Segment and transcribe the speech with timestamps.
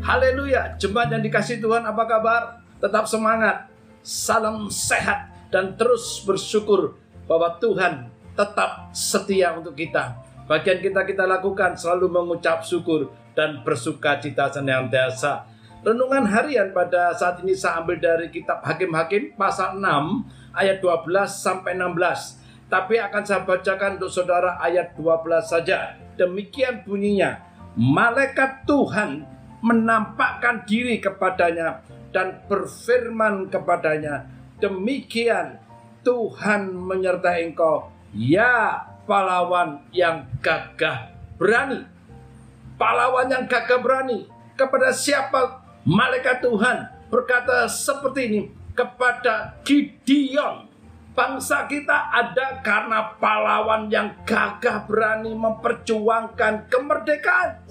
[0.00, 0.72] Haleluya.
[0.80, 2.64] Jemaat yang dikasih Tuhan apa kabar?
[2.80, 3.68] Tetap semangat.
[4.00, 6.96] Salam sehat dan terus bersyukur
[7.28, 10.16] bahwa Tuhan tetap setia untuk kita.
[10.48, 15.44] Bagian kita kita lakukan selalu mengucap syukur dan bersuka cita senantiasa.
[15.84, 21.76] Renungan harian pada saat ini saya ambil dari kitab Hakim-Hakim pasal 6 ayat 12 sampai
[21.76, 22.72] 16.
[22.72, 26.00] Tapi akan saya bacakan untuk saudara ayat 12 saja.
[26.16, 27.44] Demikian bunyinya.
[27.76, 29.33] Malaikat Tuhan
[29.64, 31.80] menampakkan diri kepadanya
[32.12, 34.28] dan berfirman kepadanya,
[34.60, 35.56] demikian
[36.04, 41.08] Tuhan menyertai engkau, ya pahlawan yang gagah
[41.40, 41.88] berani.
[42.76, 48.42] Pahlawan yang gagah berani kepada siapa malaikat Tuhan berkata seperti ini
[48.76, 50.68] kepada Gideon.
[51.14, 57.62] Bangsa kita ada karena pahlawan yang gagah berani memperjuangkan kemerdekaan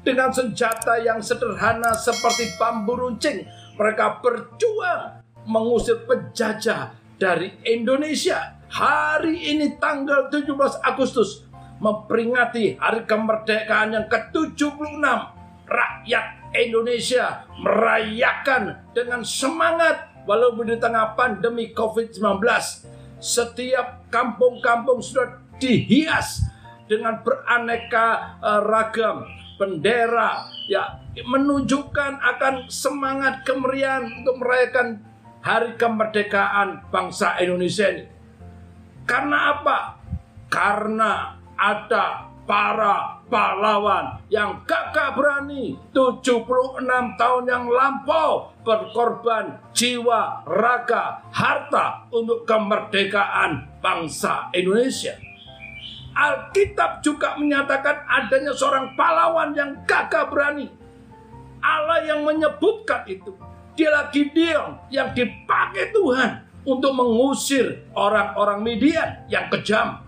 [0.00, 3.44] dengan senjata yang sederhana seperti bambu runcing.
[3.76, 8.60] Mereka berjuang mengusir penjajah dari Indonesia.
[8.70, 11.42] Hari ini tanggal 17 Agustus
[11.80, 15.02] memperingati hari kemerdekaan yang ke-76.
[15.70, 22.42] Rakyat Indonesia merayakan dengan semangat walaupun di tengah pandemi COVID-19.
[23.20, 26.42] Setiap kampung-kampung sudah dihias
[26.88, 35.04] dengan beraneka uh, ragam bendera ya menunjukkan akan semangat kemeriahan untuk merayakan
[35.44, 38.08] hari kemerdekaan bangsa Indonesia ini.
[39.04, 39.78] Karena apa?
[40.48, 46.82] Karena ada para pahlawan yang gagah berani 76
[47.14, 55.29] tahun yang lampau berkorban jiwa, raga, harta untuk kemerdekaan bangsa Indonesia.
[56.20, 60.68] Alkitab juga menyatakan adanya seorang pahlawan yang gagah berani.
[61.64, 63.32] Allah yang menyebutkan itu.
[63.72, 70.04] Dia lagi dia yang dipakai Tuhan untuk mengusir orang-orang Midian yang kejam.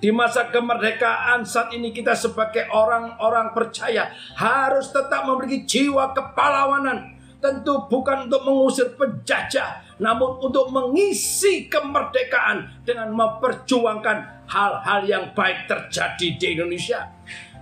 [0.00, 7.88] Di masa kemerdekaan saat ini kita sebagai orang-orang percaya harus tetap memiliki jiwa kepahlawanan tentu
[7.88, 16.46] bukan untuk mengusir penjajah, namun untuk mengisi kemerdekaan dengan memperjuangkan hal-hal yang baik terjadi di
[16.60, 17.08] Indonesia.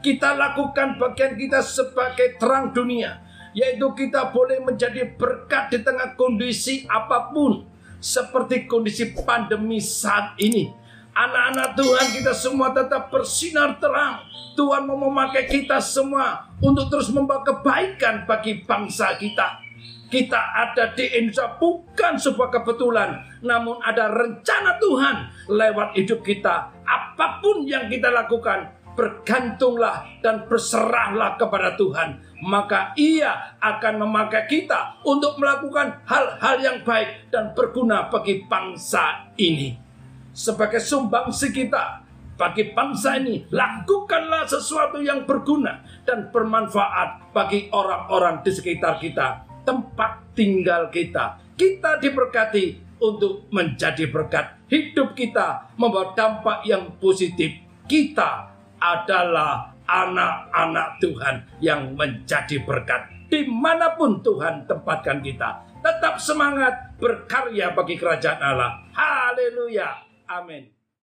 [0.00, 3.20] Kita lakukan bagian kita sebagai terang dunia,
[3.52, 7.68] yaitu kita boleh menjadi berkat di tengah kondisi apa pun,
[8.00, 10.72] seperti kondisi pandemi saat ini.
[11.16, 14.20] Anak-anak Tuhan kita semua tetap bersinar terang.
[14.52, 19.65] Tuhan mau memakai kita semua untuk terus membawa kebaikan bagi bangsa kita
[20.06, 25.16] kita ada di Indonesia bukan sebuah kebetulan, namun ada rencana Tuhan
[25.50, 26.70] lewat hidup kita.
[26.86, 32.22] Apa pun yang kita lakukan, bergantunglah dan berserahlah kepada Tuhan.
[32.46, 39.74] Maka ia akan memakai kita untuk melakukan hal-hal yang baik dan berguna bagi bangsa ini.
[40.36, 42.04] Sebagai sumbangsi kita,
[42.36, 50.22] bagi bangsa ini, lakukanlah sesuatu yang berguna dan bermanfaat bagi orang-orang di sekitar kita tempat
[50.38, 51.42] tinggal kita.
[51.58, 54.70] Kita diberkati untuk menjadi berkat.
[54.70, 57.52] Hidup kita membawa dampak yang positif.
[57.84, 63.10] Kita adalah anak-anak Tuhan yang menjadi berkat.
[63.26, 65.66] Di mana pun Tuhan tempatkan kita.
[65.82, 68.86] Tetap semangat berkarya bagi kerajaan Allah.
[68.94, 70.02] Haleluya.
[70.26, 70.75] Amin.